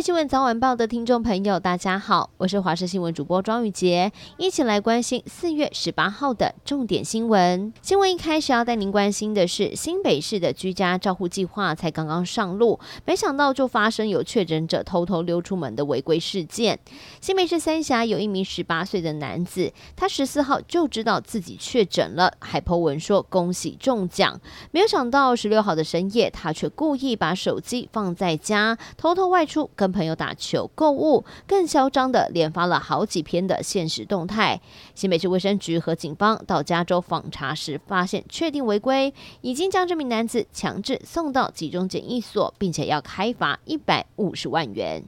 [0.00, 7.70] 新闻早晚报的听众朋友，大家好，我是华视新闻主播庄宇杰，一起来关心四月十八号的重点新闻。
[7.82, 16.78] 新闻一开始要带您关心的是，新北市的居家照护计划才刚刚上路，没想到就发生有确诊者偷偷溜出门的违规事件。
[17.20, 24.40] 新北市三峡有一名十八岁的男子，他十四号就知道自己确诊了，还 po 文说恭喜中奖，
[24.70, 29.68] 没有想到十六号的深夜，他却故意把手机放在家，偷偷外出。
[29.76, 34.60] 跟朋友打球、购物，更嚣张的连发了好几篇的现实动态。
[34.94, 45.04] 新北市卫生局和警方到加州访查时，发现确定违规，已经将这名男子强制送到集中检疫所，并且要开罚一百五十万元。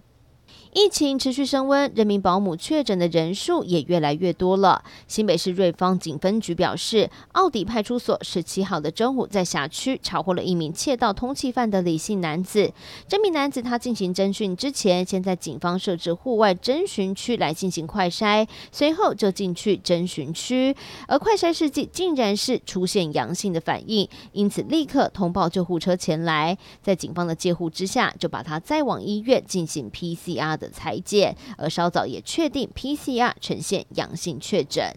[0.74, 4.83] 疫情持续升温，人民保姆确诊的人数也越来越多了。
[5.06, 12.72] 新北市瑞芳警分局表示，奥底派出所十七号的中午在辖区查获了一名窃盗通缉犯的李姓男子。
[13.06, 20.75] 这名男子他进行侦讯之前，先在警方设置户外侦讯区来进行快筛，随后就进去侦讯区，
[21.06, 30.42] 而快筛试剂竟然是出现阳性的反应，因此立刻通报救护车前来，在警方的介护之下，就把他载往医院进行 PCR。
[30.43, 34.93] 大的裁剪，而稍早也确定 PCR 呈现阳性确诊。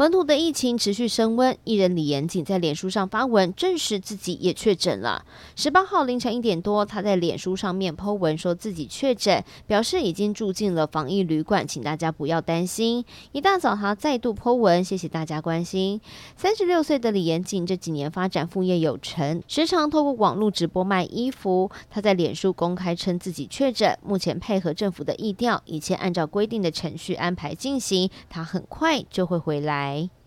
[0.00, 5.26] 本土的疫情持续升温，艺人李延景在脸书上发文证实自己也确诊了。
[5.54, 13.04] 十八号凌晨一点多，他在脸书上面 po 文说自己确诊，表示已经住进了防疫旅馆，请大家不要担心。
[13.32, 16.00] 一大早他再度 po 文，谢谢大家关心。
[16.34, 21.70] 三十六岁的李延景这几年发展副业有成，时常透过网络直播卖衣服。
[21.90, 29.89] 他在脸书公开称自己确诊，目前配合政府的疫调，一切按照规定的程序安排进行，他很快就会回来。
[29.90, 30.19] Bye.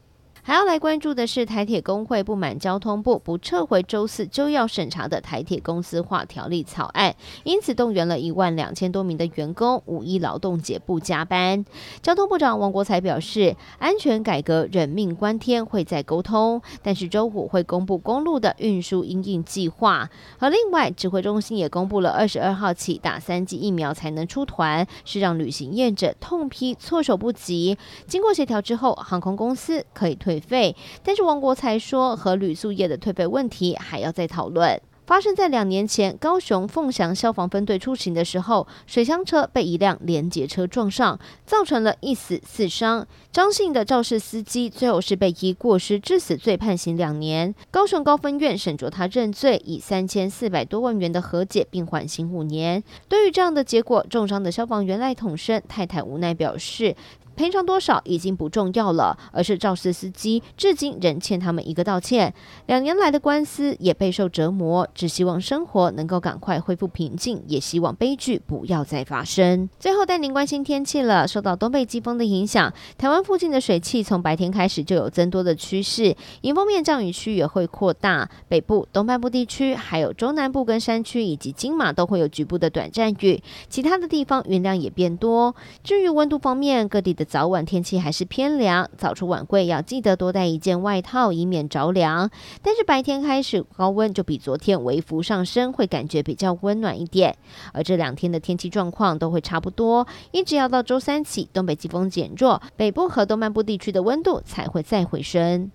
[0.46, 11.64] 还要来关注的是，台铁工会不满交通部不撤回周四就要审查的台铁公司化条例草案，因此动员了一万两千多名的员工五一劳动节不加班。
[12.02, 20.10] 交通部长王国材表示，安全改革人命关天，会再沟通，但是周五会公布公路的运输因应计划。
[20.40, 27.78] 而另外，指挥中心也公布了二十二号起打三剂疫苗才能出团，是让旅行业者痛批措手不及。
[28.06, 34.82] 经过协调之后，航空公司可以退退费，但是王国才说，和旅宿业的退费问题还要再讨论。
[35.06, 43.06] 发生在两年前，高雄凤翔消防分队出勤的时候，水箱车被一辆联结车撞上，造成了一死四伤。
[43.30, 47.54] 张姓的肇事司机最后是被以过失致死罪判刑两年。
[47.70, 52.82] 高雄高分院审酌他认罪，以三千四百多万元的和解，并缓刑五年。
[53.10, 56.96] 对于这样的结果，重伤的消防员赖统生太太无奈表示。
[57.36, 62.34] 赔偿多少已经不重要了，而是肇事司机至今仍欠他们一个道歉。
[62.68, 69.70] 两年来的官司也备受折磨，只希望生活能够赶快恢复平静，也希望悲剧不要再发生。
[69.80, 85.56] 最后带您关心天气了，受到东北季风的影响，台湾附近的水汽从白天开始就有增多的趋势，迎风面降雨区也会扩大，北部、东半部地区还有中南部跟山区以及金马都会有局部的短暂雨，其他的地方云量也变多。
[85.84, 92.30] 至于温度方面，各地的早晚天气还是偏凉，早出晚归要记得多带一件外套，以免着凉。
[92.62, 97.36] 但是白天开始高温就比昨天微幅上升，会感觉比较温暖一点。
[97.72, 105.72] 而这两天的天气状况都会差不多，一直要到周三起，东北季风减弱，北部和东半部地区的温度才会再回升。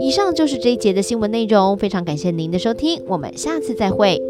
[0.00, 4.21] 以上就是这一节的新闻内容，非常感谢您的收听，我们下次再会。